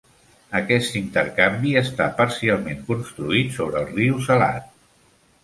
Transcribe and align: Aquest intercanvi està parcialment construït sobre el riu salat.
Aquest 0.59 0.95
intercanvi 0.99 1.73
està 1.81 2.07
parcialment 2.21 2.81
construït 2.89 3.55
sobre 3.61 3.85
el 3.85 3.93
riu 3.93 4.19
salat. 4.31 4.69